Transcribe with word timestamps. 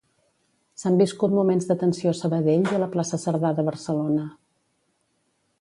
S'han 0.83 0.95
viscut 1.01 1.35
moments 1.39 1.69
de 1.73 1.77
tensió 1.83 2.13
a 2.15 2.19
Sabadell 2.21 2.65
i 2.71 2.73
a 2.79 2.81
la 2.85 2.89
plaça 2.97 3.23
Cerdà 3.27 3.55
de 3.61 3.67
Barcelona. 3.71 4.29